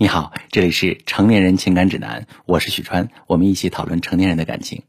[0.00, 4.84] 你好，这里是成年人情感指南，我是许川，我们一起讨论成年人的感情。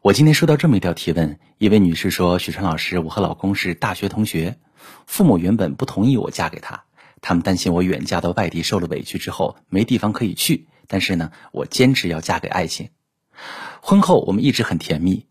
[0.00, 4.56] 我今天收到这么一条提问，一位女士说：“许川老师，我和老公是大学同学，
[5.04, 6.84] 父母原本不同意我嫁给他，
[7.20, 12.88] 他们担心我远嫁到外地受了委屈之后没地方可以去，但是呢，我坚持要嫁给爱情。
[13.82, 15.26] 婚后我们一直很甜蜜，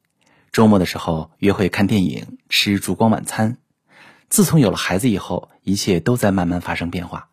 [0.51, 3.57] 周末的时候约会看电影，吃烛光晚餐。
[4.29, 7.29] 自从有了孩子以后，一切都在慢慢发生变化。”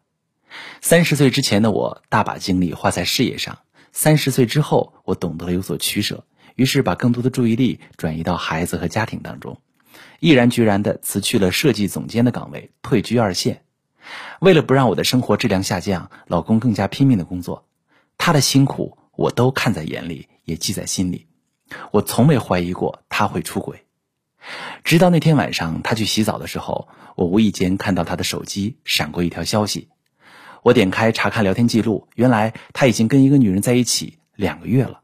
[0.81, 3.63] 三十岁之前的我，大把精力花在事业上；
[3.93, 6.25] 三十岁之后，我懂得了有所取舍，
[6.57, 9.61] 于是把更多的注意力转移到孩子和家庭当中，
[10.19, 13.63] 毅然决然地辞去了设计总监的岗位，退居二线。
[14.41, 17.67] 为了不让我的生活质量下降，老公更加拼命的工作，
[18.19, 21.27] 他的辛苦我都看在眼里，也记在心里。
[21.93, 23.85] 我从未怀疑过他会出轨，
[24.83, 29.89] 直到那天晚上，他去洗澡的时候，我无意间看到他的手机闪过一条消息。
[30.63, 35.01] 我点开查看聊天记录，原来他已经跟一个女人在一起两个月了。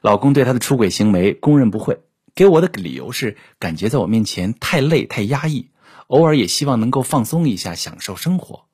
[0.00, 2.00] 老公对他的出轨行为供认不讳，
[2.34, 5.70] 给我的理由是感觉在我面前太累太压抑，
[6.06, 8.64] 偶尔也希望能够放松一下，享受生活，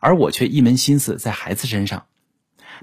[0.00, 2.06] 而我却一门心思在孩子身上。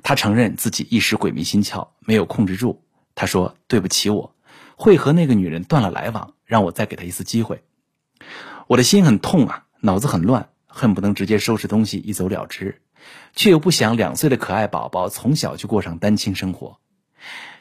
[0.03, 2.81] 他承认自己一时鬼迷心窍，没有控制住。
[3.13, 4.33] 他说对不起，我
[4.77, 7.61] 会和那个女人断了来往，让我再给他一次机会。
[8.67, 10.47] 我的心很痛啊，脑子很乱。
[10.73, 12.81] 恨不能直接收拾东西一走了之，
[13.35, 16.79] 却又不想两岁的可爱宝宝从小就过上单亲生活。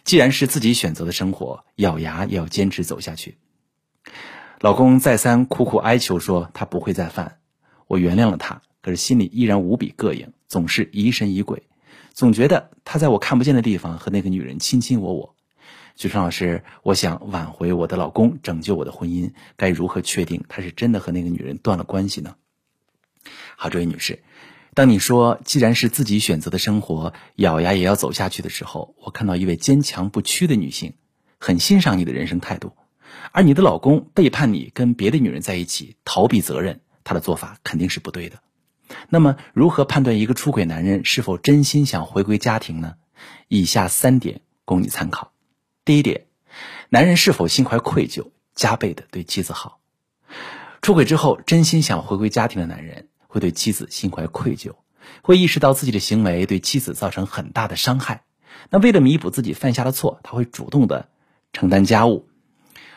[0.05, 3.37] 既然是自己选择的生活，咬牙也要坚持走下去。
[4.61, 7.39] 老公再三苦苦哀求说他不会再犯，
[7.87, 11.65] 我原谅了他，可是心里依然无比膈应，总是疑神疑鬼，
[12.15, 15.35] 总觉得他在我看不见的地方和那个女人卿卿我我。
[15.97, 22.37] 许川老师，我想挽回我的老公，拯救我的婚姻，该如何确定他是真的和那个女人断了关系呢？
[23.57, 24.23] 好，这位女士，
[24.75, 30.95] 当你说既然是自己选择的生活，咬牙也要走下去的时候，我看到一位坚强不屈的女性，
[31.39, 32.73] 很欣赏你的人生态度。
[33.33, 38.41] 而你的老公背叛你，跟别的女人在一起，逃避责任，他的做法肯定是不对的。
[39.09, 42.95] 那么，如何判断一个出轨男人是否真心想回归家庭呢？
[43.49, 45.33] 以下三点供你参考。
[45.85, 46.27] 第一点，
[46.89, 49.80] 男人是否心怀愧疚，加倍的对妻子好。
[50.83, 54.77] 出轨之后，真心想回归家庭的男人会对妻子心怀愧疚，
[55.23, 58.23] 会意识到自己的行为对妻子造成很大的伤害。
[58.71, 61.09] 那为了弥补自己犯下的错，他会主动的
[61.53, 62.29] 承担家务。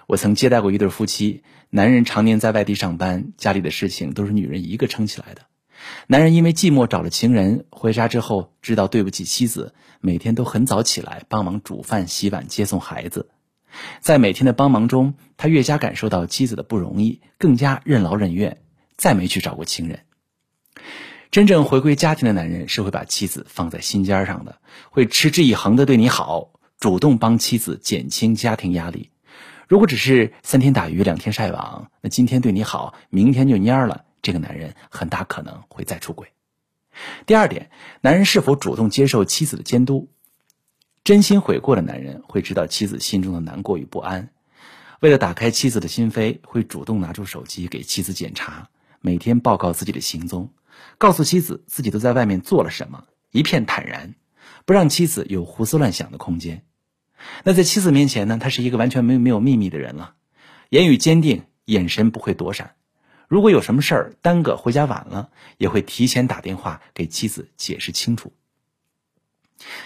[0.08, 5.42] 我曾接待过一对夫妻，男人常年在外地上班，家里的事情都是女人一个撑起来的。
[6.08, 13.30] 男人因为寂寞找了情人，回家之后知道对不起妻子，每天都很早起来帮忙煮饭、洗碗、接送孩子。
[14.00, 18.62] 在每天的帮忙中，他越加感受到妻子的不容易，更加任劳任怨，
[18.96, 20.06] 再没去找过情人。
[21.32, 24.60] 真正回归家庭的男人是会把妻子放在心尖上的，
[24.90, 29.10] 会持之以恒的对你好，主动帮妻子减轻家庭压力。
[29.68, 36.30] 如果只是三天打鱼两天晒网，那今天对你好，明天就蔫了，这个男人很大可能会再出轨。
[37.26, 40.10] 第二点，男人是否主动接受妻子的监督？
[41.04, 44.30] 真心悔过的男人会知道妻子心中的难过与不安，
[45.04, 48.70] 为了打开妻子的心扉，会主动拿出手机给妻子检查，
[49.02, 50.54] 每天报告自己的行踪，
[50.98, 54.16] 告诉妻子自己都在外面做了什么，一片坦然，
[54.64, 56.64] 不让妻子有胡思乱想的空间。
[57.44, 60.16] 那在妻子面前呢，他是一个完全没有没有秘密的人了，
[60.70, 62.76] 言语坚定，眼神不会躲闪。
[63.28, 68.32] 如果有什么事儿耽搁回家晚了，也会提前打电话给妻子解释清楚。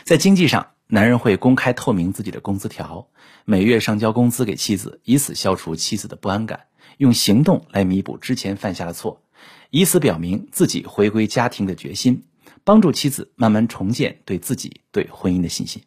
[0.03, 0.73] 在经济上。
[0.89, 3.09] 男人会公开透明自己的工资条，
[3.43, 6.67] 每月上交工资给妻子，以此消除妻子的不安感，
[6.97, 9.21] 用行动来弥补之前犯下的错，
[9.69, 12.23] 以此表明自己回归家庭的决心，
[12.63, 15.83] 帮助妻子慢慢重建对自己、对婚姻的信心。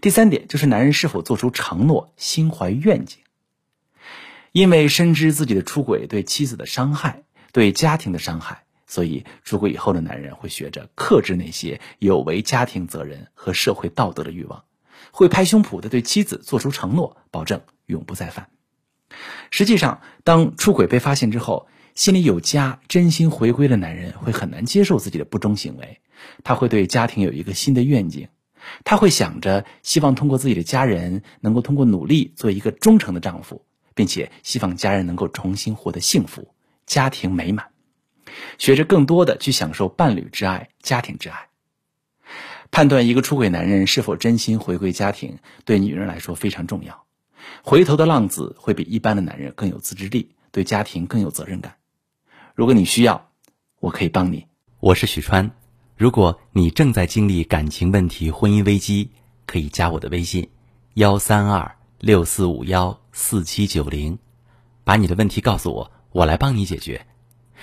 [0.00, 3.20] 第三点就是男人是否做出承诺，心怀愿景。
[4.50, 7.22] 因为深知自己的出轨对妻子的伤害，
[7.52, 8.64] 对家庭的伤害。
[8.86, 14.64] 所以，出轨以后的男人会学着克制那些有违家庭责任和社会道德的欲望，
[15.10, 18.48] 会拍胸脯的对妻子做出承诺，保证永不再犯。
[19.50, 26.00] 实际上，当出轨被发现之后，心里有家、真心回归的男人会很难接受自己的不忠行为，
[26.42, 28.28] 他会对家庭有一个新的愿景，
[28.84, 33.64] 他会想着希望通过自己的家人能够通过努力做一个忠诚的丈夫，
[33.94, 36.48] 并且希望家人能够重新获得幸福，
[36.84, 37.73] 家庭美满。
[38.58, 41.48] 学着更多的去享受伴侣之爱、家庭之爱。
[42.70, 47.04] 判断一个出轨男人是否真心回归家庭，对女人来说非常重要。
[47.62, 51.76] 回头的浪子会比一般的男人更有自制力，对家庭更有责任感。
[52.54, 53.30] 如果你需要，
[53.80, 54.46] 我可以帮你。
[54.80, 55.50] 我是许川，
[55.96, 59.10] 如果你正在经历感情问题、婚姻危机，
[59.46, 60.48] 可以加我的微信：
[60.94, 64.18] 幺三二六四五幺四七九零，
[64.82, 67.06] 把你的问题告诉我，我来帮你解决。